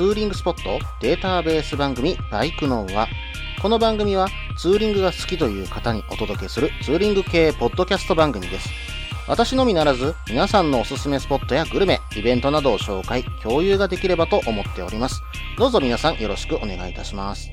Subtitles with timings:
[0.00, 3.06] ツーリングスポットデータベース番組バイクノーは、
[3.60, 8.70] この番組はツーリングが好きという方にお届けするツーリング系ポッドキャスト番組です。
[9.28, 15.22] 私のみならず、皆さんのおすすめスポットやグルメ、イベントなどを紹介、共有ができればと思っております。
[15.58, 17.50] どうぞ皆さんよろしくお願いいたします。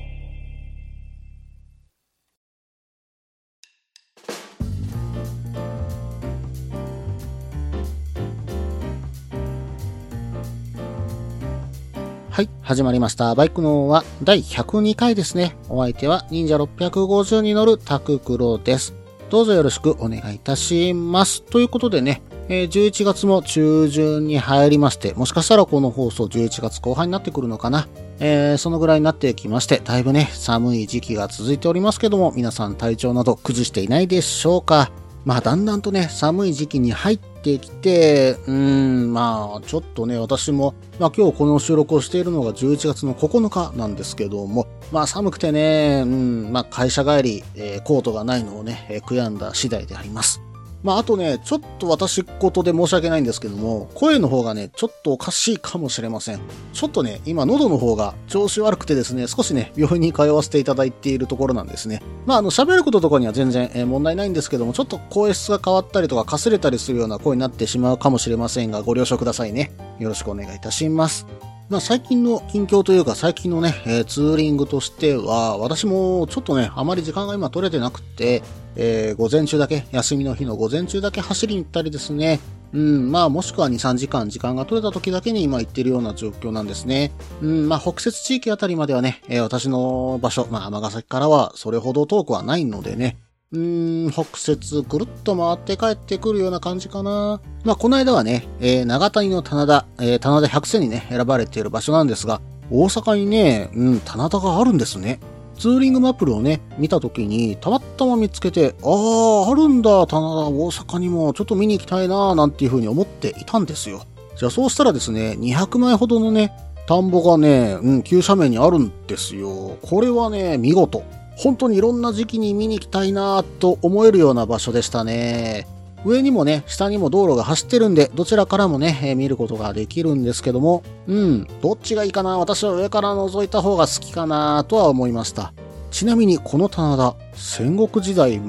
[12.68, 13.34] 始まりました。
[13.34, 15.56] バイクのは第102回ですね。
[15.70, 18.94] お相手は忍者650に乗るタククロです。
[19.30, 21.42] どうぞよろしくお願いいたします。
[21.44, 27.88] ということでね、え11月も中旬に入りまして、もしかしたらこの放送11月後半になってくるのかな。
[28.20, 34.92] えーそのぐらいになってきまして、だいぶね、寒い時期が続いておりますけども、皆さん体調など崩していないでしょうか。
[35.28, 50.40] まあ、だんだんとね、寒い時期に入ってきて、うーん、まあ、ちょっとね、私も、まあ今日この収録をしているのが11月の9日なんですけども、まあ寒くてね、うん、まあ会社帰り、えーコートがないのをね、えー悔やんだ次第であります。
[50.82, 56.40] まああとね、ちょっと私事で申し訳ないんですけども、声の方がね、ちょっとおかしいかもしれません。
[56.72, 62.00] ちょっとね、今喉の方が調子悪くてですね、少しね、病院に通わせていただいているところなんですね。
[62.26, 69.72] まああの、喋ることとかには全然、えー問題ないんですけども、ちょっと声質が変わったりとか、かすれたりするような声になってしまうかもしれませんが、ご了承くださいね。
[69.98, 71.26] よろしくお願いいたします。
[71.68, 78.42] まあ最近の近況というか最近のね、えーツーリングとしては、私もちょっとね、あまり時間が今取れてなくて、
[78.74, 82.40] えー午前中だけ、休みの日の午前中だけ走りに行ったりですね、
[82.72, 87.12] うん、まあもしくは2、3時間時間が取れた時だけに今行ってるような状況なんですね。
[87.42, 93.18] うん、まあ北摂地域あたりまではね、えー私の場所、まあ尼崎からはそれほど遠くはないのでね、
[93.50, 97.40] うーん、北節ぐるっと回って帰ってくるような感じかな。
[97.64, 105.18] まあ、この間はね、えー長谷の棚田、えー棚田100選にね、選ばれている場所なんですが、大阪にね、うん、棚田があるんですね。
[105.58, 114.02] ツーリングマップルをね、見たときに、たまたま見つけて、ああ、あるんだ、棚田、大阪にも、ちょっと見に行きたいな、なんていうふうに思っていたんですよ。
[114.36, 116.52] じゃあ、そうしたらですね、200枚ほどのね、
[116.86, 119.78] 田んぼがね、うん、急斜面にあるんですよ。
[119.80, 121.02] これはね、見事。
[121.38, 125.68] 本当にいろんな時期に見に行きたいなと思えるような場所でしたね。
[126.04, 135.52] 上にもね、下にも道路が走ってるんで、どちらからもね、えー見ることができるんですけども、うん、どっちがいいかな私は上から覗いた方が好きかなとは思いました。
[135.92, 138.40] ちなみにこの棚田、戦国時代末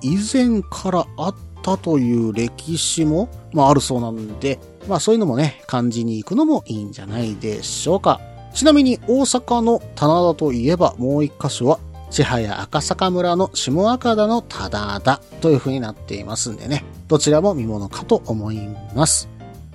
[0.00, 4.58] 期以前からあったという歴史も、まああるそうなんで、
[4.88, 8.20] まあそういうのもね、感じに行くのもいいんじゃないでしょうか。
[8.54, 11.78] ちなみに大阪の棚田といえばもう一箇所は
[12.10, 19.28] 千早赤坂村の下赤田の棚田という風になっていますんでね、どちらも見物かと思います。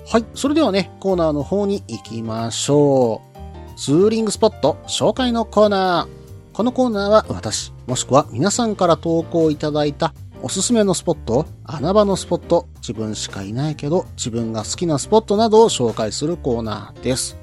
[0.07, 3.79] はい、それではね、コーナーの方に行きましょう。
[3.79, 6.55] ツーリングスポット紹介のコーナー。
[6.55, 17.37] このコーナーは私、もしくは皆さんから投稿いただいたおすすめのスポット、穴場のスポット、自分しかいないけど自分が好きなスポットなどを紹介するコーナーです。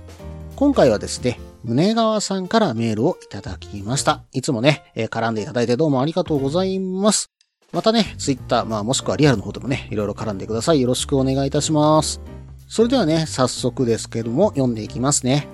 [0.55, 4.25] 今回はですね、宗川さんからメールをいただきました。
[4.33, 7.31] いつもね、えー絡んでいただいてどうもありがとうございます。
[7.73, 10.81] またね、ツイッター、まあもしくはリアルの方でもね、いろいろ絡んでください。
[10.81, 12.21] よろしくお願いいたします。
[12.67, 15.49] それではね、早速ですけども、読んでいきますね。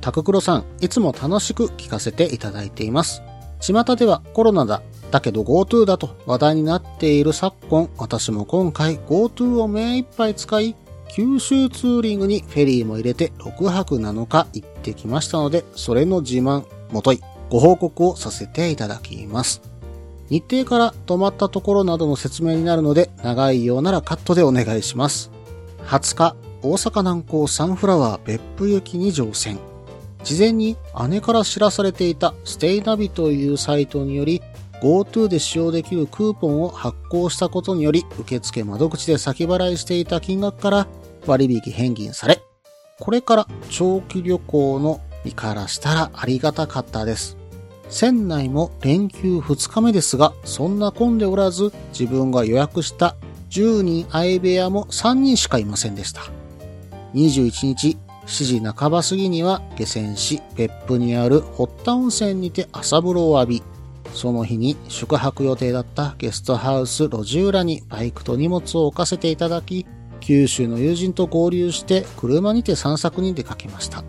[0.00, 3.22] タククロさん、いつも楽しく聞かせていただいています。
[3.60, 10.74] 巷ではコロナだ、だけど GoTo だと話題になっている昨今、私も今回 GoTo を目いっぱい使い、
[11.08, 17.20] 九州ツーリングにフェリーも入れて6泊7日行ってきましたので、それの自慢、もとい、
[17.50, 19.62] ご報告をさせていただきます。
[20.30, 25.30] 日程から泊まったところなどの説明になるので、長いようならカットでお願いします。
[25.86, 29.58] 20日、大阪南港サンフラワー別府行きに乗船。
[30.24, 30.76] 事前に
[31.08, 34.42] 姉から知らされていたステイナビというサイトにより
[34.82, 40.86] GoTo で使用できるクーポンを発行したことにより受付窓口で先払いしていた金額から
[41.26, 42.40] 割引返金され、
[42.98, 47.36] これから長期旅行の身からしたらありがたかったです。
[47.88, 53.16] 船内も連休2日目ですが、そんな混んでおらず、自分が予約した
[53.50, 56.22] 10人相部屋も3人しかいませんでした。
[57.14, 63.62] 21日、7時半ば過ぎには下船し、別府にある堀田温泉にて朝風呂を浴び、
[64.12, 69.86] その日に宿泊予定だったゲストハウス路地裏にバイクと荷物を置かせていただき、
[70.20, 74.04] 九州の友人と合流して車にて散策に出かけました。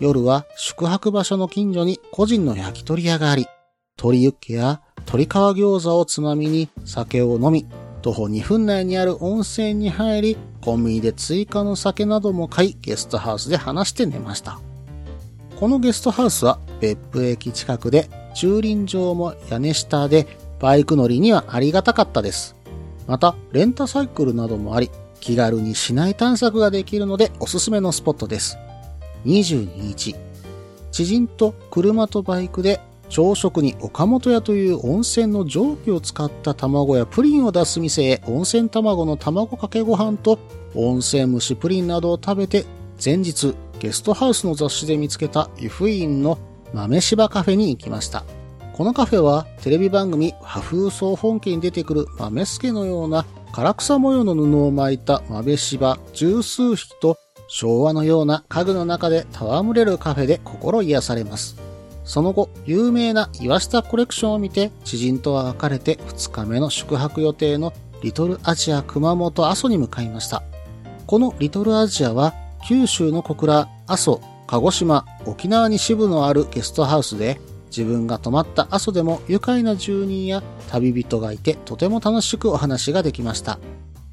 [0.00, 3.46] 夜は宿泊場所の近所に個人の焼き鳥屋があり、
[3.98, 7.66] 鶏ユッケや鶏皮餃子をつまみに酒を飲み、
[8.00, 14.60] 徒歩2分内にある温泉に入り、コンビニで追加の酒なども買い、ゲストハウスで話して寝ました。
[15.58, 20.26] このゲストハウスは別府駅近くで、駐輪場も屋根下で、
[20.60, 22.56] バイク乗りにはありがたかったです。
[23.06, 28.58] また、レンタサイクルなどもあり、気軽に市内探索ができるのでおすすめのスポットです。
[29.24, 30.16] 22日、
[30.90, 32.80] 知人と車とバイクで
[33.10, 40.38] 朝食に岡本屋という温泉の蒸気を使った卵やプリンを出す店へ温泉卵の卵かけご飯と
[40.74, 42.64] 温泉蒸しプリンなどを食べて
[43.02, 46.38] 前日ゲストハウスの雑誌で見つけた湯布院の
[46.72, 48.24] 豆柴カフェに行きました。
[48.74, 57.18] このカフェはテレビ番組破風総本家に出てくる豆助のような唐草模様の布を巻いた豆柴十数匹と
[57.48, 61.56] 昭和のような家具の中で戯れるカフェで心癒されます。
[62.04, 70.42] その後、有名な岩下コレクションを見て、知人とは別れて2日目の宿泊予定のリトルアジア熊本阿蘇に向かいました。
[71.06, 72.34] このリトルアジアは、
[72.68, 83.58] 九州の小倉、阿蘇、鹿児島、沖縄に支部のあるゲストハウスで、自分が泊まった阿蘇でも愉快な住人や旅人がいてとても楽しくお話ができました。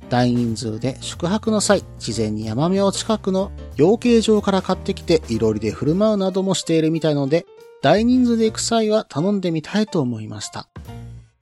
[0.09, 7.45] 大人数で宿泊の際、事前に山名近くの養鶏場から買ってきていろりで振る舞うなどもしているみたいので、
[7.81, 10.67] 大人数で行く際は頼んでみたいと思いました。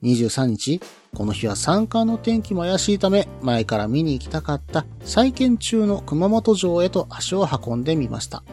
[0.03, 0.81] 23日、
[1.15, 8.44] この日は山間の天気も怪しいため、前から見に行きたかった再建中の熊本城へと足を運んでみました。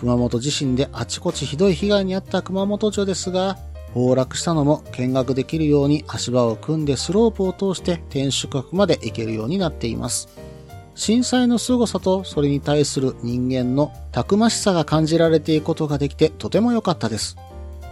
[0.00, 3.58] 熊本地震であちこちひどい被害に遭った熊本城ですが、
[3.92, 10.28] 崩落したのも見学できるように足場を組んでスロープを通して天守閣まで行けるようになっています。
[10.94, 17.36] 震災の凄さとそれに対する人間のたくましさが感じられていくことができてとても良かったです。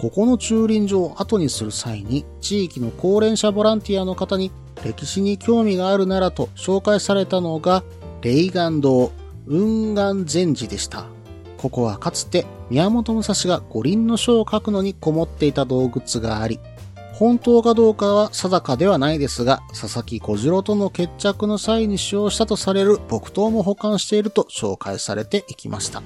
[0.01, 4.51] ここの駐輪場を後にする際に地域の高齢者ボランティアの方に
[4.83, 7.85] 歴史に興味があるならと紹介されたのが
[8.23, 9.13] 霊岩堂
[9.47, 11.18] 雲岩禅寺でした。
[11.59, 16.61] ここはかつて宮本武蔵が五輪の書を書くのにこもっていた洞窟があり、
[17.13, 26.01] 本当かどうかは定かではないですが、佐々木小次郎との決着の際に使用したとされる木刀も保管していると紹介されていきました。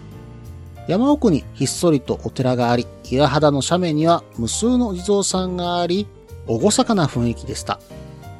[0.88, 6.06] 山奥にひっそりとお寺があり、岩肌の斜面には無数の地蔵さんがあり、
[6.48, 7.78] 厳かな雰囲気でした。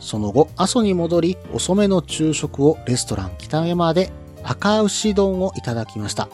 [0.00, 4.10] その後、阿蘇に戻り、遅めの昼食をレストラン北山で
[4.42, 6.28] 赤牛丼をいただきました。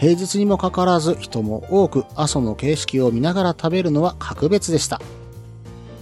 [0.00, 4.98] 平日にもかかわらず人も多く阿蘇の景色を見ながら食べるのは格別でした。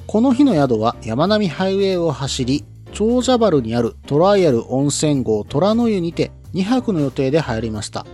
[0.06, 8.06] この日の宿は山並ハイウェイを走り、長者原にあるトライアル温泉郷虎の湯にて2泊の予定で入りました。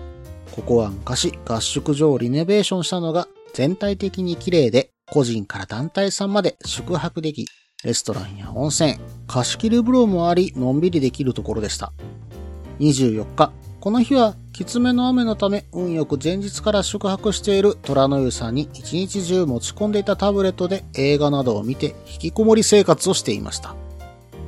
[0.52, 7.44] ここは昔合宿所をリノベーションしたのが全体的に綺麗で個人から団体さんまで宿泊でき、
[7.84, 8.96] レストランや温泉、
[9.26, 11.92] 貸し切り風呂もありのんびりできるところでした。
[12.80, 23.74] 24日、この日はきつめの雨のため運よく前日から宿泊している虎の湯さんに一日中持ち込んでいたタブレットで映画などを見て引きこもり生活をしていました。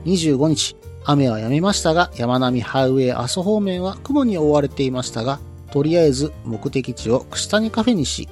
[0.05, 5.41] 25日、雨は止みましたが山並ハイウェイ阿蘇方面は雲に覆われていましたが、
[5.73, 8.29] とりあえず目的地を串谷カフェにし、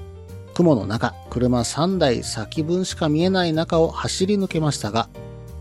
[0.55, 5.09] 雲の中、車3台先分しか見えない中を走り抜けましたが、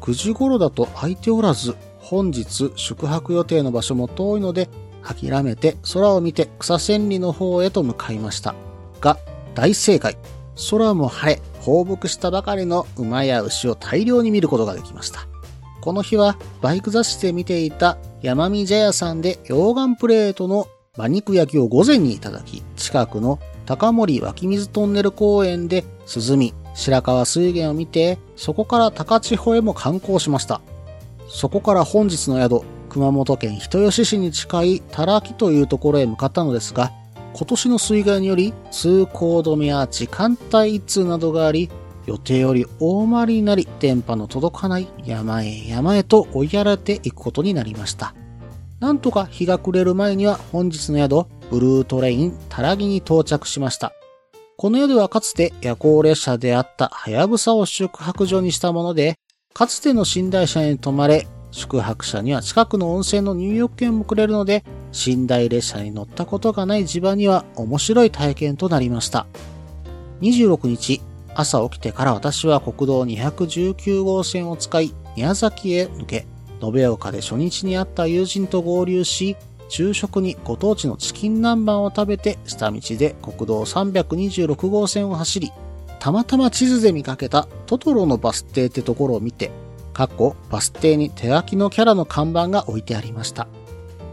[0.01, 4.70] 9時頃だと空いておらず、本日宿泊予定の場所も遠いので
[5.03, 8.55] 諦めて空を見て草千里の方へと向かいました。
[9.01, 9.17] が、
[9.55, 10.17] 大正解。
[10.69, 15.27] 空も晴れ、放牧したばかりの馬や牛を大量に見ることができました。
[15.81, 30.62] この日はバイク雑誌で見ていた山見茶屋さんで溶岩プレートの馬肉焼きを午前にいただき、近くの高森湧き水トンネル公園で涼み、白川水源を見て、そこから高千穂へも観光しました。
[31.27, 32.62] そこから本日の宿、
[32.93, 36.91] 熊本県人吉市に近いたらきというところへ向かったのですが、
[37.33, 41.71] 今年の水害により通行止めや時間帯一通などがあり、
[42.05, 48.13] 予定より大回りになり電波の届かない山へ山へと追いやられていくことになりました。
[48.79, 53.93] なんとか日が暮れる前には本日の宿、ブルートレインたらぎに到着しました。
[54.55, 59.15] この宿はかつて夜行列車であったはやぶさを宿泊所にしたもので、
[59.55, 64.65] かつての寝台車に泊まれ、宿泊者には近くの温泉の入浴券もくれるので、
[65.05, 69.27] 寝台列車に乗ったことがない地場には面白い体験となりました。
[70.22, 71.01] 26日、
[71.36, 76.25] 朝起きてから私は国道219号線を使い、宮崎へ抜け、
[76.60, 79.38] 延岡で初日に会った友人と合流し、
[79.69, 85.51] 昼食にご当地のチキン南蛮を食べて、下道で国道326号線を走り、
[86.00, 89.51] たまたま地図で見かけたトトロのバス停ってところを見て、
[89.93, 93.47] かっこバス停に手書きのキャラの看板が置いてありました。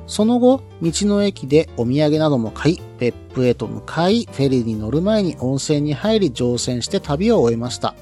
[0.07, 7.95] その後、道の駅でお土産なども買い、別府へと向かい、フェリーに乗る前に温泉に入り乗船して旅を終えました。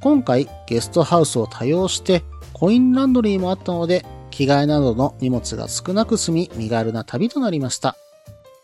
[0.00, 7.96] 今回、ゲストハウスを多用して、コインランドリーもあったので、着替えなどの荷物が少なく済み、身軽な旅となりました。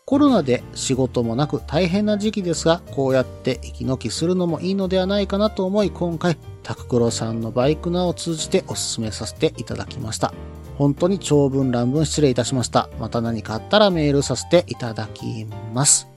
[0.05, 6.37] コロナで仕事もなく大変な時期ですが、こうやって息抜きするのもいいのではないかなと思い、今回、
[6.67, 10.33] タククロさんのバイクナを通じてお勧めさせていただきました。
[10.77, 12.89] 本当に長文乱文失礼いたしました。
[12.99, 16.09] また何かあったらメールさせていただきます。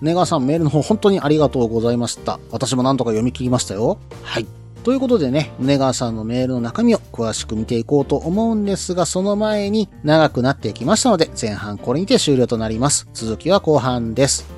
[0.00, 2.40] ネガーさんメールの方本当にありがとうございました。
[2.50, 3.98] 私も何とか読み切りましたよ。
[4.22, 4.46] はい。
[4.82, 13.06] ということでね、宗川さんのメールの中身を詳しく見ていこうと思うんですが、その前に長くなってきましたので、前半これにて終了となります。
[13.12, 14.57] 続きは後半です。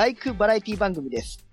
[0.00, 1.44] バイクバラエティ番組です。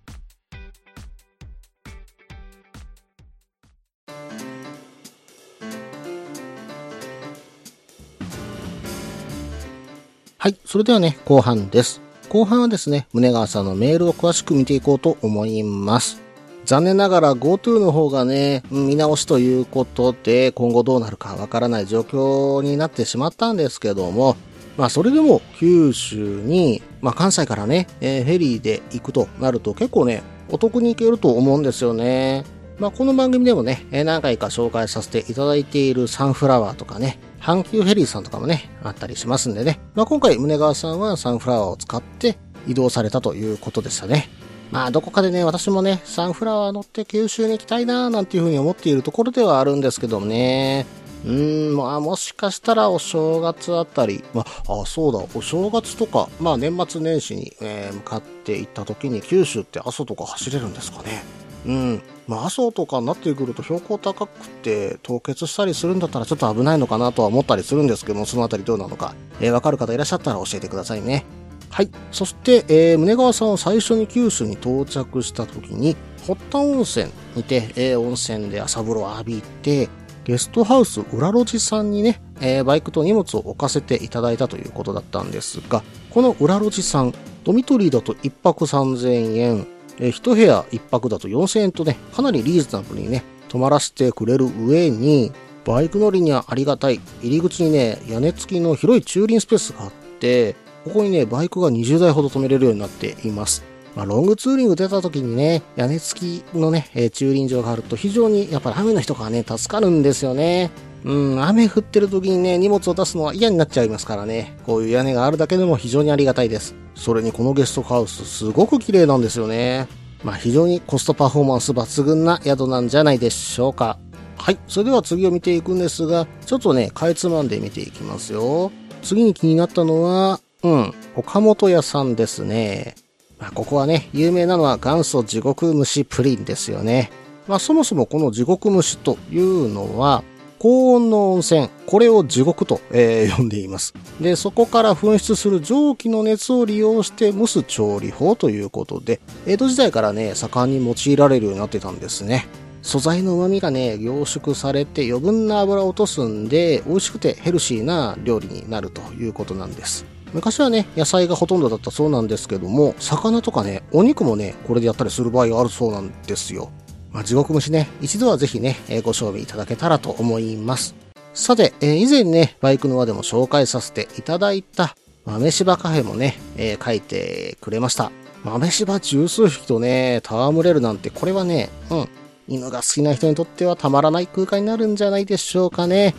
[10.37, 10.55] はい。
[10.63, 11.99] それではね、後半です。
[12.29, 16.21] 後半はですね、宗川さんのメールを詳しく見ていこうと思います。
[16.63, 24.37] 残念ながら GoTo の方がね、見直しということで、今後どうなるかわからない状況になってしまったんですけども、
[24.77, 32.45] まあそれでも九州に、まあ関西からね、えー、フェリーで行くとなると結構ね、お得に行けると思うんですよね。
[32.79, 39.79] まあこの番組でもねえ、何回か紹介させていただいているサンフラワーとかね、阪急フェリーさんとかもね、あったりしますんでね。
[39.95, 44.29] まあ、今回、宗川さんはサンフラワーを使って移動されたということでしたね。
[44.71, 50.85] まあ、どこかでね、私もね、サンフラワー乗って九州に行きたいなーなんていうふうに思っているところではあるんですけどもね。
[51.27, 61.23] うーん、まあ、もしかしたらお正月あたり、まあ、あ、そうだ、お正月とか、まあ、年末年始に、えー、向かって行った時に九州って阿蘇とか走れるんですかね。
[61.65, 62.01] うん。
[62.27, 71.25] まあ、阿蘇とかになってくると標高高くて凍結したりするんだったらちょっと危ないのかなとは思ったりするんですけども、そのあたりどうなのか、えー、わかる方いらっしゃったら教えてくださいね。
[71.69, 71.89] はい。
[72.11, 79.89] そして、えー、宗川さんは最初に九州に到着した時に、堀田温泉にて、えー、温泉で朝風呂を浴びて、
[80.27, 87.13] ゲストハウス裏路地さんにね、えー、バイクと荷物を置かせていただいたということだったんですが、この裏路地さん、
[87.45, 89.67] ドミトリーだと1泊3000円、
[89.99, 95.31] えー、一部屋一泊だと4000円とね、かなりリーズナブルにね、泊まらせてくれる上に、
[95.63, 96.99] バイク乗りにはありがたい。
[97.21, 103.63] 入り口にね、屋根付きの広い駐輪スペースがあって、ここにね、バイクが20台ほど止めれるようになっています。
[103.97, 110.69] まあ、ロングツーリング出た時にね、屋根付きのね、え、駐輪場があると非常にやっぱり雨の日とかね、助かるんですよね。
[111.03, 114.55] うん、雨降ってる時にね、荷物を出すのは嫌になっちゃいますからね。
[114.67, 116.75] こういう屋根があるだけでも非常にありがたいです。
[116.93, 119.87] それにこのゲストハウス、すごく綺麗なんですよね。
[120.23, 123.97] まあ非常にコストパフォーマンス抜群な宿なんじゃないでしょうか。
[124.37, 124.59] はい。
[124.67, 128.71] それでは次を見ていくんですが、ちょっとね、かいつまんで見ていきますよ。
[129.01, 132.93] 次に気になったのは、うん、岡本屋さんですね。
[133.39, 137.11] まあ、ここはね、有名なのは元祖地獄蒸しプリンですよね。
[137.47, 140.23] まあ、そもそもこの地獄蒸しというのは、
[140.59, 143.93] 高温の温泉、これを地獄と、えー、呼んでいます。
[144.19, 152.47] で、そこから噴出する蒸気の熱を利用して蒸す調理法ということで、江戸時代からね、盛んに用いられるようになってたんですね。
[152.81, 160.05] 素材の旨味がね、凝縮されて余分な油を落とすんで、美味しくてヘルシーな料理になるということなんです。
[160.33, 166.69] 昔はね、野菜がほとんどだったそうなんですけども、魚とかね、お肉もね、これでやったりする場合があるそうなんですよ。
[167.11, 170.95] まあ、地獄虫ね、一度はぜひね、ご賞味いただけたらと思います。
[171.33, 178.11] さて、えー、以前ね、バイクの輪でも紹介させていただいた、豆柴カフェもね、えー、書いてくれました。
[178.43, 182.09] 豆柴十数匹とね、戯れるなんて、これはね、うん、
[182.47, 186.15] 犬が好きな人にとってはたまらない空間になるんじゃないでしょうかね。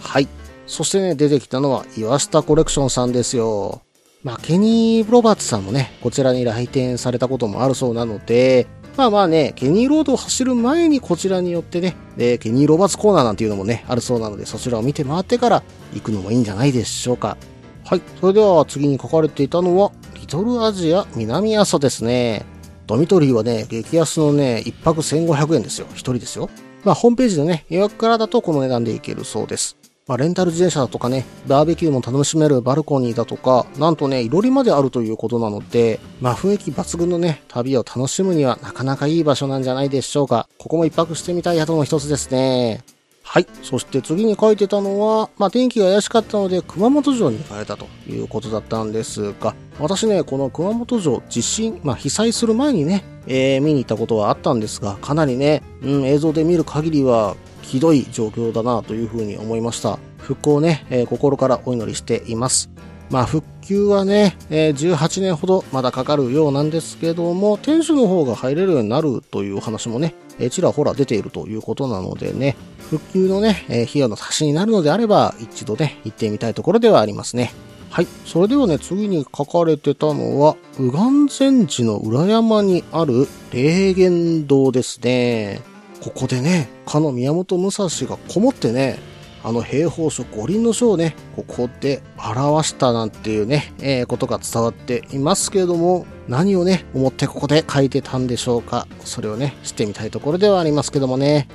[0.00, 0.28] はい。
[0.70, 3.82] そしてね、出てきたのは岩下コレクションさんですよ。
[4.22, 17.36] まあ、ケニー・ロバーツさんもね、こちらに来店されたこともあるそうなので、まあまあね、ケニーロードを走る前にこちらによってね、で、ケニーロバーツコーナーなんていうのもね、あるそうなので、そちらを見て回ってから行くのもいいんじゃないでしょうか。
[17.84, 18.02] はい。
[18.20, 22.44] それでは次に書かれていたのは、リトルアジア南阿蘇ですね。
[22.86, 25.86] ドミトリーはね、激安のね、1泊1500円ですよ。
[25.94, 26.48] 1人ですよ。
[26.84, 29.79] まあ、ホームページでね、予約からだとこの値段でいけるそうです。
[30.10, 40.48] まあ、レンタル自転車だとかね、バーベキューも楽しめるバルコニーだとか、なんとね、いろりまであるということなので、まあ、雰囲気抜群のね、旅を楽しむにはなかなかいい場所なんじゃないでしょうか。
[40.58, 42.82] ここも一泊してみたい宿の一つですね。
[43.22, 43.46] はい。
[43.62, 57.36] そして次に書いてたのは、まあ、天気が怪しかったので、熊本城に行かれたということだったんですが、私ね、この熊本城、地震、まあ、被災する前にね、えー、見に行ったことはあったんですが、かなりね、うん、映像で見る限りは、
[57.70, 60.00] ひどい状況だなというふうに思いました。
[60.18, 62.68] 復興をね、えー心からお祈りしています。
[63.10, 72.56] まあ、復旧はね、えー18年ほどまだかかるようなんですけども、店主の方が入れるようになるというお話もね、えーちらほら出ているということなのでね、
[72.90, 77.52] 復旧のね、えー費用の足しになるのであれば、一度ね、行ってみたいところではありますね。
[77.90, 78.06] はい。
[78.24, 80.92] それではね、次に書かれてたのは、右
[81.28, 85.60] 岸禅寺の裏山にある霊源堂ですね。
[86.00, 88.98] ここでね、かの宮本武蔵がこもってね、
[89.42, 98.86] あの兵法書五輪の書をね、ここで表したなんていうね、えーことが伝わっていますけれども、何をね、思ってここで書いてたんでしょうか。
[99.04, 101.48] それをね、知ってみたいところではありますけどもね。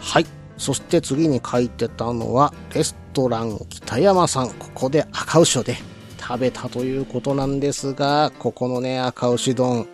[0.00, 0.26] はい。
[0.56, 4.50] そして次に書いてたのは、レストラン北山さん。
[4.50, 5.80] ここで赤牛をね、
[6.20, 9.86] 食べたということなんですが、ここのね、赤牛丼。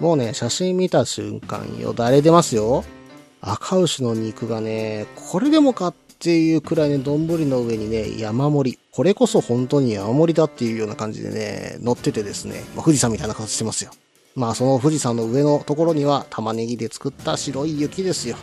[0.00, 2.84] もうね、写真見た瞬間よだれ出ますよ。
[3.40, 8.78] 赤牛の肉がね、これでもかっていうくらいね、丼の上にね、山盛り。
[8.92, 13.92] これこそ本当に山盛りだっていうような感じでね、乗っててですね、まあ富士山みたいな形してますよ。
[14.36, 18.36] まあその富士山の上のところには玉ねぎで作った白い雪ですよ。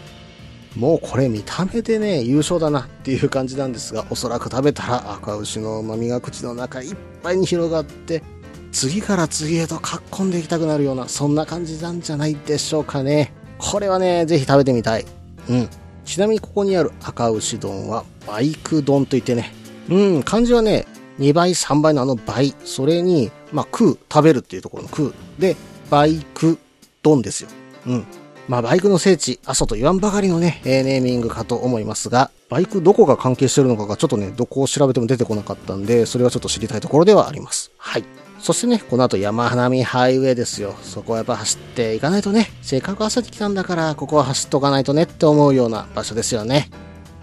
[0.76, 8.24] もうこれ見た目でね、優勝だなっていう感じなんですが、おそらく食べたら赤牛の旨味が口の中いっぱいに広がって、
[8.72, 13.34] 次から次へとかっこんでいきたくなるような、そんな感じなんじゃないでしょうかね。
[13.58, 15.06] これはね、ぜひ食べてみたい。
[15.50, 15.70] うん。
[16.06, 19.54] ちなみにここにある赤牛丼は、バイク丼といってね、
[19.90, 20.86] うん、漢字はね、
[21.20, 25.14] 2倍、3倍のあの倍、それに、まあ、食う、食べるっていうところの食う。
[25.40, 25.56] で、
[25.90, 26.60] バイク
[27.04, 27.50] 丼ですよ。
[27.88, 28.06] うん。
[28.48, 37.72] まあ、バイクの聖地、阿蘇と言わんばかりのね、ネーミングかと思いますが、バイクどこが関係してるのかがちょっとね、どこを調べても出てこなかったんで、それはちょっと知りたいところではあります。
[37.78, 38.06] はい。
[38.48, 40.74] そしてね、この後山花見ハイウェイですよ。
[40.82, 46.70] そこはやっぱ走っていかないとね、せっかく朝に来たんだから、ここは走っとかないとねって思うような場所ですよね。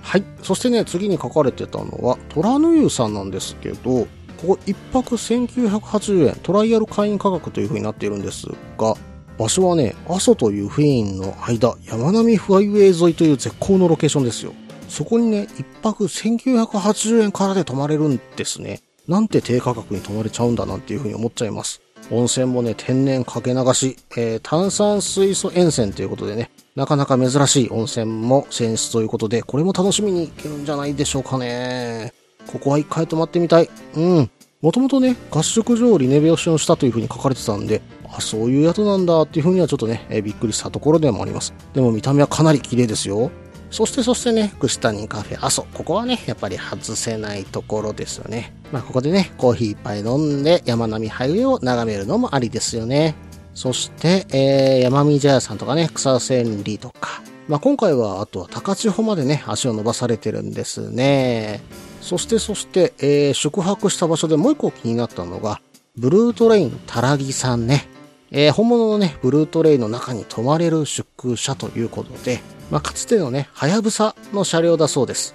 [0.03, 0.25] はい。
[0.43, 4.07] そしてね、次に書かれてたのは、虎の湯さんなんですけど、こ
[4.49, 8.95] こ1泊1980円、トライアル会員価格という風になっているんですが、
[9.39, 14.53] 場所はね、阿蘇というフェインの間、山並フハイウェイ沿いという絶好のロケーションですよ。
[14.91, 18.83] そこにね、1泊1980円からで泊まれるんですね。
[19.09, 21.81] なんて低価格に泊まれちゃうんだなんていう風に思っちゃいます。
[22.11, 32.12] 温泉もね、天然かけ流し、えー炭酸水素塩泉ということでね、なかなか珍しい温泉も選出ということで、これも楽しみに行けるんじゃないでしょうかね。
[32.47, 33.71] ここは一回泊まってみたい。
[33.95, 34.31] うん。
[34.61, 41.55] もともとね、合宿所をリノベーションしたという風に書かれてたんで、あ、そういう宿なんだっていう風にはちょっとね、えーびっくりしたところでもあります。
[41.75, 43.31] でも見た目はかなり綺麗ですよ。
[43.75, 45.67] そしてそしてね、串谷カフェ阿蘇。
[45.75, 48.55] ここはね、やっぱり外せないところですよね。
[48.71, 53.17] まあここでね、コーヒー一杯飲んで山並みハイウェイを眺めるのもありですよね。
[53.53, 57.21] そして、えー、山見茶屋さんとかね、草千里とか。
[57.49, 61.61] まあ今回はあとは高千穂までね、足を伸ばされてるんですね。
[62.01, 65.61] そしてそして、えー宿泊した場所でもう一個気になったのが、
[65.97, 67.89] ブルートレインたらぎさんね。
[68.31, 75.35] えー本物のね、ブルートレインの中に泊まれる宿舎ということで、まあ、かつてのね、はやぶさの車両だそうです。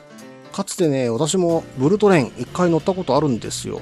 [0.51, 3.81] かつてね、私もブルトレイン一回乗ったことあるんですよ。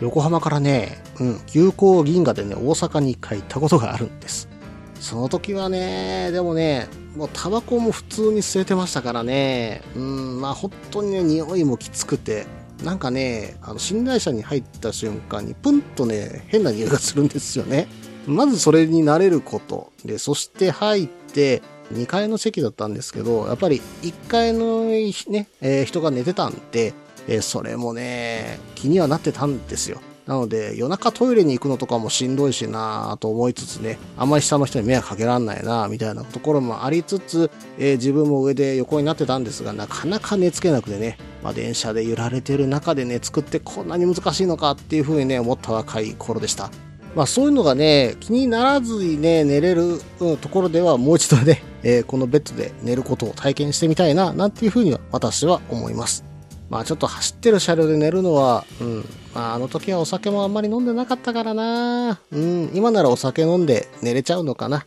[0.00, 4.48] 横浜からね、うん、急行銀河でね、大阪に一回行ったことがあるんです。
[5.00, 12.46] その時はね、でもね、もうタバコも普通に吸えてましたからね、うん、まあ本当にね、匂いもきつくて、
[12.82, 17.86] なんかね、あの、寝台車に入った瞬間に、プンとね、変な匂いがするんですよね。
[18.26, 19.92] まずそれに慣れること。
[20.04, 21.62] で、そして入って、
[21.94, 26.92] 2階の席だったんですけど、やっぱり1階のね、えー人が寝てたんで、
[27.28, 30.00] えーそれもね、気にはなってたんですよ。
[30.26, 46.70] なので、夜中トイレに行くのとかもしんどいしなぁと思いつつね、あんまり下の人に迷惑かけらんないなぁみたいなところもありつつ、えー自分も上で横になってたんですが、なかなか寝つけなくてね、まあ電車で揺られてる中でね、作ってこんなに難しいのかっていうふうにね、思った若い頃でした。
[47.14, 56.24] まあそういうのがね、気にならずにね、寝れる、ところではもう一度ね、 えーこのベッドで寝ることを体験してみたいな、なんていうふうには私は思います。
[56.70, 59.04] まあちょっと走ってる車両で寝るのは、うん。
[59.34, 62.70] まああの時はお酒もあんまり飲んでなかったからなうん。
[62.74, 64.86] 今ならお酒飲んで寝れちゃうのかな。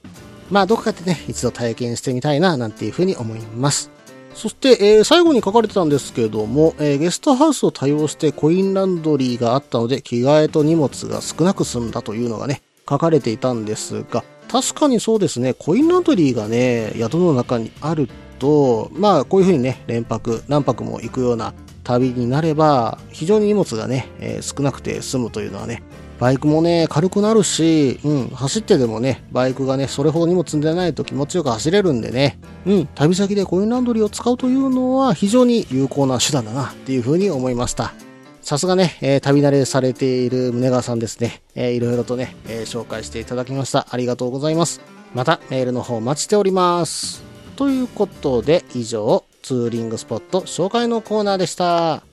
[0.49, 3.96] まあどこかでね、一度体験してみたいな、なんていうふうに思います。
[4.37, 25.81] そして、えー最後に書かれてたんですけれども、えーゲストハウスを多用してコインランドリーがあったので、着替えと荷物が少なく済んだというのがね、書かれていたんですが、確かにそうですね、コインランドリーがね、宿の中にあると、まあ、こういう風にね、連泊、何泊も行くような旅になれば、非常に荷物がね、えー少なくて済むというのはね、
[26.19, 37.93] バイクもね、軽くなるし、うん、走ってでもね、バイクがね、それほど荷物積んでないと気持ちよく走れるんでね、うん、旅先でコインランドリーを使うというのは非常に有効な手段だなっていうふうに思いました。
[38.41, 41.41] さすがね、えー旅慣れされている宗川さんですね。
[41.53, 43.87] えーいろいろとね、えー紹介していただきました。
[43.91, 44.81] ありがとうございます。
[45.13, 47.23] またメールの方お待ちしております。
[47.57, 52.03] ということで、以上、ツーリングスポット紹介のコーナーでした。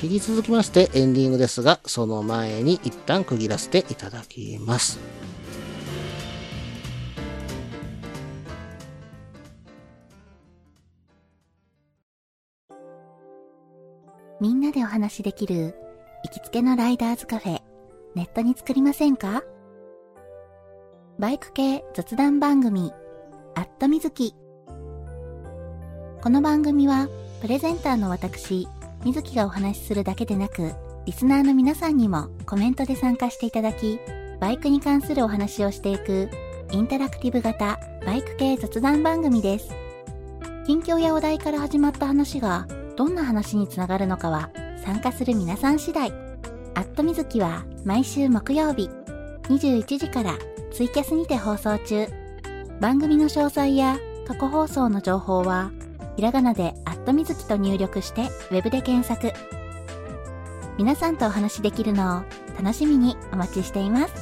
[0.00, 5.00] 引き続きましてエンディングですが、その前に一旦区切らせていただきます。
[14.40, 15.74] みんなでお話しできる
[16.24, 17.60] 行きつけのライダーズカフェ、
[18.14, 19.42] ネットに作りませんか？
[21.18, 22.92] バイク系雑談番組、
[23.56, 24.36] アットみずき。
[26.22, 27.08] この番組は、
[27.40, 28.68] プレゼンターの私、
[29.04, 30.72] みずきがお話しするだけでなく、
[31.06, 34.00] リスナーの皆さんにもコメントで参加していただき、
[34.40, 36.28] バイクに関するお話をしていく、
[36.72, 39.70] インタラクティブ型バイク系雑談番組です。
[40.66, 44.50] 近況やお題から始まった話が、どんな話につながるのかは
[44.84, 46.12] 参加する皆さん次第。
[46.74, 48.90] アットみずきは毎週木曜日
[49.44, 50.36] 21時から
[50.72, 52.06] ツイキャスにて放送中。
[52.80, 55.70] 番組の詳細や過去放送の情報は
[56.18, 59.32] ひらがなでアットみずきと入力してウェブで検索。
[60.76, 62.22] 皆さんとお話しできるのを
[62.60, 64.14] 楽しみにお待ちしています。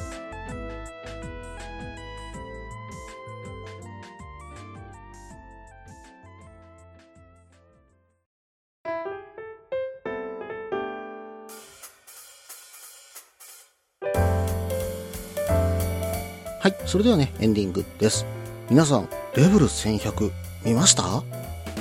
[16.61, 18.23] はい、それではね、エンディングです。
[18.69, 20.31] 皆さん、レベル1100
[20.63, 21.23] 見ました？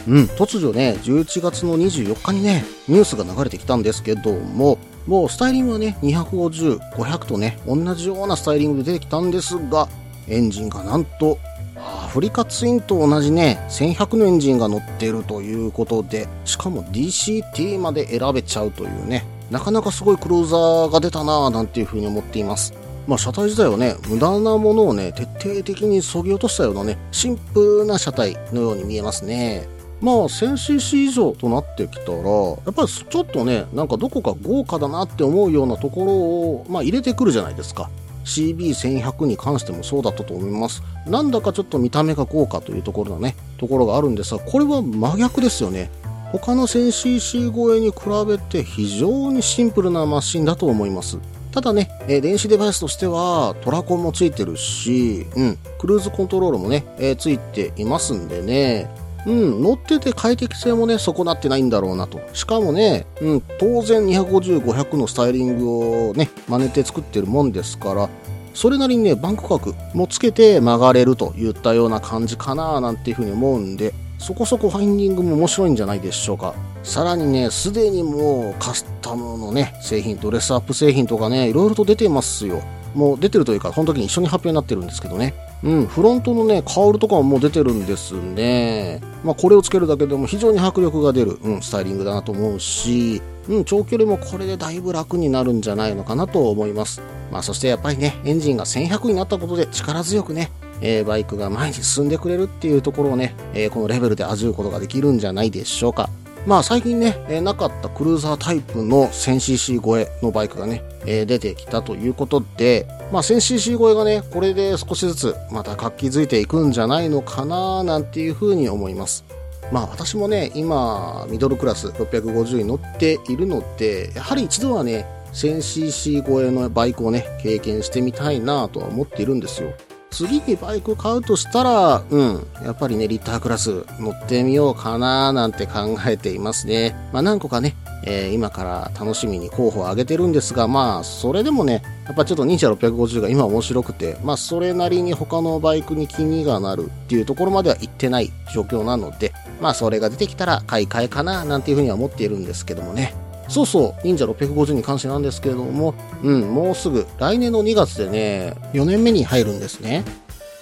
[0.08, 9.88] うん、突如ね、11月の24日にね、ニュースが流れてきたんですけども、もうスタイリングはね、250、500とね、同じようなスタイリングで出てきたんですが、
[10.28, 11.38] エンジンがなんと、
[11.76, 22.72] アフリカツインと同じね、1100のエンジンが乗っているということで、しかも DCT まで選べちゃうというね、なかなかすごいクルーザーが出たなぁなんていうふうに思っています。
[23.06, 29.68] まあ、車体自体はね、無駄なものをね、徹底的に削ぎ落としたようなね、シンプルな車体のように見えますね。
[30.00, 37.88] まあ、1000cc 以上となってきたら、やっぱりちょっとね、なんかどこか豪華だなって思うようなところを、まあ、入れてくるじゃないですか。
[38.24, 40.82] CB1100 に関してもそうだったと思います。
[41.06, 45.90] なんだかちょっと見た目が豪華というところのね、ところがあるんですが、これは真逆ですよね。
[46.32, 51.18] 他の 1000cc 超えに比べて非常にシンプルなマシンだと思います。
[51.52, 58.90] ただね、電子デバイスとしてはトラコンもついてるし、うん、クルーズコントロールもね、えーついていますんでね、
[59.26, 62.20] うん、乗ってて快適性もね、損なってないんだろうなと。
[62.32, 68.08] しかもね、うん、当然250、500のスタイリングをね、真似て作ってるもんですから、
[68.54, 76.54] それなりにね、バンク角もつけて曲がれるといったような感じかななんていうふうに思うんで、そこそこファインディングも面白いんじゃないでしょうか。
[76.82, 82.62] さらにね、すでにもうカスタムのね、製品、ドレスアップ製品とかね、いろいろと出てますよ。
[82.94, 85.34] もう出てるというか、この時に一緒に発表になってるんですけどね。
[85.64, 89.00] うん、フロントのね、カウルとかももう出てるんですね。
[89.24, 97.00] まあ、これをつけるだけでも非常に迫力が出る、うん、スタイリングだなと思うし、うん、長距離もこれでだいぶ楽になるんじゃないのかなと思います。
[97.32, 106.10] まあ、そしてやっぱりね、エンジンが1100になったことで力強くね、えーバイクが前に進んでくれるっていうところをね、えーこのレベルで味わうことができるんじゃないでしょうか。
[106.46, 119.24] まあ最近ね、えーなかったクルーザータイプの 1000cc 超えのバイクがね、えー出てきたということで、まあ 1000cc 超えがね、これで少しずつまた活気づいていくんじゃないのかななんていうふうに思います。
[119.72, 129.72] まあ私もね、今、ミドルクラス650に乗っているので、やはり一度はね、1000cc 超えのバイクをね、経験してみたいなとは思っているんですよ。
[130.16, 136.96] 次にバイク買うとしたら、うん、やっぱりね、リッタークラス乗ってみようかななんて考えていますね。
[137.12, 137.76] まあ何個かね、
[138.06, 153.12] えー今から楽しみに候補を挙げてるんですが、まあそれでもね、やっぱちょっと忍者650が今面白くて、まあそれなりに他のバイクに気にがなるっていうところまでは行ってない状況なので、まあそれが出てきたら買い替えかななんていうふうには思っているんですけどもね。
[153.48, 160.04] そうそう、忍者650に関してなんですけれども、うん、もうすぐ来年の2月でね、4年目に入るんですね。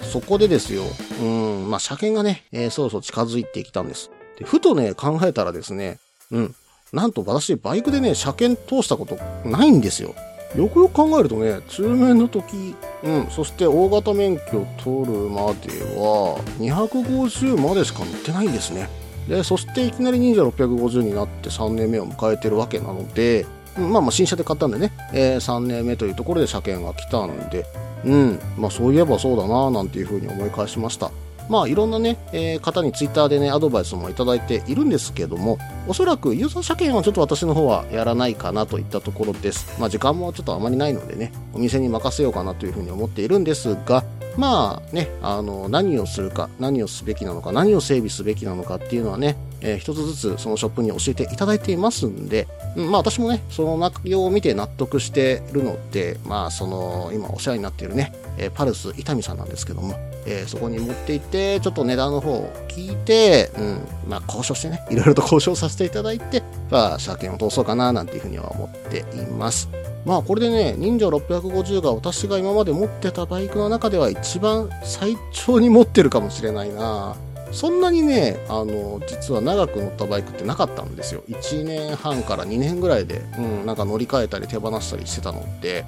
[0.03, 0.83] そこでですよ、
[1.23, 4.11] うん、まあ車検がね、えーそろそろ近づいてきたんです。
[4.39, 5.99] で、ふとね、考えたらですね、
[6.31, 6.55] うん。
[6.93, 9.17] なんと私、バイクでね、車検通したこと
[9.49, 10.15] ないんですよ。
[10.57, 18.89] よくよく考えるとね、中面の時、うん、そして大型免許取るまでは、250までしか乗ってないんですね。
[19.29, 27.67] で、そしていきなり忍者650になって3年目を迎えてるわけなので、まあまあ新車で買ったんでね、えー3年目というところで車検が来たんで、
[28.05, 31.11] うん、まあそういえばそうだななんていうふうに思い返しました。
[31.49, 39.79] まあいろんなね、えー方にツイッターでね、アドバイスもいただいているんですけども、おそらくユーザー車検はちょっと私の方はやらないかなといったところです。
[39.79, 44.05] まあ時間もちょっとあまりないのでね、お店に任せようかなというふうに思っているんですが、
[44.37, 59.95] まあね、あの、何をするか、何をすべきなのか、何を整備すべきなのかっていうのはね、えー一つずつそのショップに教えていただいていますんで、うんまあ私もね、その内容を見て納得してるので、まあその、今お世話になっているね、えーパルス伊丹さんなんですけども、
[60.27, 69.69] えーそこに持って行って、ちょっと値段の方を聞いて、うん、まあ交渉してね、いろいろと交渉させていただいて、まあ車検を通そうかな、なんていうふうには思っています。
[70.05, 77.17] まあこれでね、忍者650が私が今まで持ってたバイクの中では一番最長に持ってるかもしれないな
[77.55, 81.23] そんなにね、あの、実は長く乗ったバイクってなかったんですよ。
[81.29, 85.85] 1年半から2年ぐらいで、うん、なんか乗り換えたり手放したりしてたので、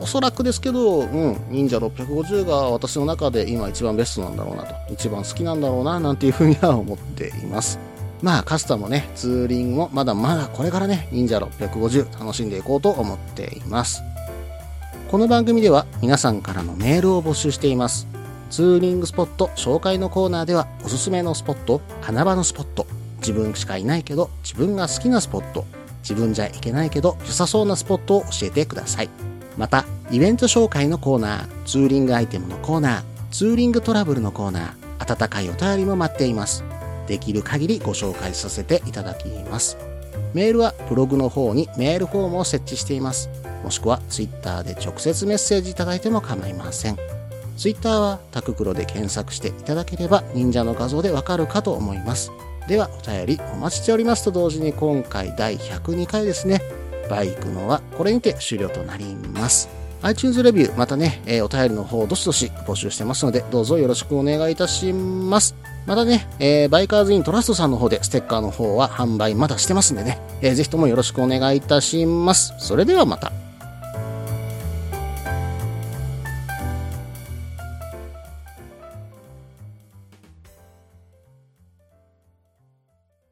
[0.00, 7.78] おそらくですけど、うん、忍者650が私の中で今一番ベストなんだろうなと、一番好きなんだろうな、なんていうふうには思っています。
[8.24, 14.02] まあ、カスタムもね、ツーリングもまだまだこれからね、忍者650楽しんでいこうと思っています。
[15.10, 18.06] この番組では皆さんからのメールを募集しています。
[18.48, 22.86] ツーリングスポット紹介のコーナーではおすすめのスポット、穴場のスポット、
[23.18, 25.66] 自分しかいないけど自分が好きなスポット、
[26.00, 29.10] 自分じゃいけないけど良さそうなスポットを教えてください。
[29.58, 36.64] また、イベント紹介のコーナー、ツーリングアイテムのコーナー、ツーリングトラブルのコーナー、温かいお便りも待っています。
[37.06, 39.76] できる限りご紹介させていただきます。
[40.32, 43.30] メールはブログの方にメールフォームを設置しています。
[43.62, 46.96] もしくはツイッターで直接メッセージいただいても構いません。
[47.56, 52.32] ツイッターはタククロで検索していただければ忍者の画像でわかるかと思います。
[52.68, 56.62] ではお便りお待ちしておりますと同時に今回第102回ですね。
[57.08, 59.68] バイクのはこれにて終了となります。
[60.02, 65.54] iTunes レビュー、またね、えーお便りの方、どしどし募集してますので、どうぞよろしくお願いいたします。
[65.86, 72.54] またね、えーバイカーズイントラストさんの方でステッカーの方は販売まだしてますんでね、えーぜひともよろしくお願いいたします。
[72.58, 73.32] それではまた。